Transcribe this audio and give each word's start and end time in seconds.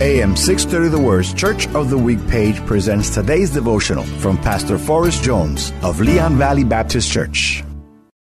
AM 0.00 0.34
630 0.34 0.88
The 0.88 1.00
Word's 1.00 1.32
Church 1.32 1.68
of 1.68 1.88
the 1.88 1.96
Week 1.96 2.18
page 2.26 2.56
presents 2.66 3.10
today's 3.10 3.52
devotional 3.52 4.02
from 4.02 4.36
Pastor 4.36 4.76
Forrest 4.76 5.22
Jones 5.22 5.72
of 5.84 6.00
Leon 6.00 6.36
Valley 6.36 6.64
Baptist 6.64 7.12
Church. 7.12 7.62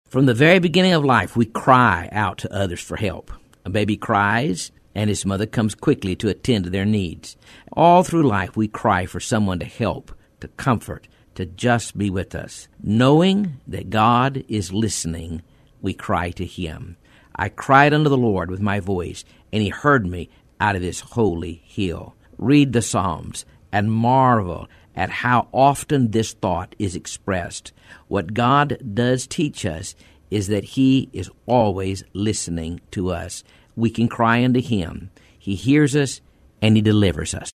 From 0.06 0.26
the 0.26 0.34
very 0.34 0.58
beginning 0.58 0.92
of 0.92 1.02
life, 1.02 1.34
we 1.34 1.46
cry 1.46 2.10
out 2.12 2.36
to 2.38 2.54
others 2.54 2.82
for 2.82 2.98
help. 2.98 3.32
A 3.64 3.70
baby 3.70 3.96
cries, 3.96 4.70
and 4.94 5.08
his 5.08 5.24
mother 5.24 5.46
comes 5.46 5.74
quickly 5.74 6.14
to 6.16 6.28
attend 6.28 6.64
to 6.64 6.70
their 6.70 6.84
needs. 6.84 7.38
All 7.72 8.02
through 8.02 8.24
life, 8.24 8.54
we 8.54 8.68
cry 8.68 9.06
for 9.06 9.18
someone 9.18 9.58
to 9.60 9.64
help, 9.64 10.12
to 10.40 10.48
comfort, 10.48 11.08
to 11.36 11.46
just 11.46 11.96
be 11.96 12.10
with 12.10 12.34
us. 12.34 12.68
Knowing 12.82 13.60
that 13.66 13.88
God 13.88 14.44
is 14.46 14.74
listening, 14.74 15.40
we 15.80 15.94
cry 15.94 16.32
to 16.32 16.44
Him. 16.44 16.98
I 17.34 17.48
cried 17.48 17.94
unto 17.94 18.10
the 18.10 18.18
Lord 18.18 18.50
with 18.50 18.60
my 18.60 18.78
voice, 18.78 19.24
and 19.54 19.62
He 19.62 19.70
heard 19.70 20.06
me 20.06 20.28
out 20.62 20.76
of 20.76 20.82
His 20.82 21.00
holy 21.00 21.60
hill. 21.66 22.14
Read 22.38 22.72
the 22.72 22.80
Psalms 22.80 23.44
and 23.72 23.92
marvel 23.92 24.68
at 24.94 25.10
how 25.10 25.48
often 25.52 26.12
this 26.12 26.32
thought 26.34 26.76
is 26.78 26.94
expressed. 26.94 27.72
What 28.06 28.32
God 28.32 28.78
does 28.94 29.26
teach 29.26 29.66
us 29.66 29.96
is 30.30 30.46
that 30.46 30.64
He 30.64 31.10
is 31.12 31.30
always 31.46 32.04
listening 32.12 32.80
to 32.92 33.10
us. 33.10 33.42
We 33.74 33.90
can 33.90 34.08
cry 34.08 34.44
unto 34.44 34.60
Him. 34.60 35.10
He 35.36 35.56
hears 35.56 35.96
us 35.96 36.20
and 36.62 36.76
He 36.76 36.82
delivers 36.82 37.34
us. 37.34 37.52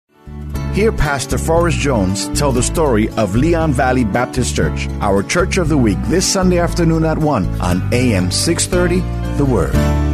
Hear 0.73 0.91
Pastor 0.91 1.39
Forrest 1.39 1.79
Jones 1.79 2.29
tell 2.39 2.51
the 2.51 2.63
story 2.63 3.09
of 3.11 3.37
Leon 3.37 3.75
Valley 3.75 4.05
Baptist 4.05 4.57
Church, 4.57 4.89
our 5.01 5.23
church 5.23 5.59
of 5.59 5.69
the 5.69 5.79
week, 5.79 5.99
this 6.07 6.27
Sunday 6.27 6.59
afternoon 6.59 7.05
at 7.05 7.19
1 7.19 7.61
on 7.61 7.95
AM 7.95 8.31
630 8.31 9.37
The 9.37 9.45
Word. 9.45 10.14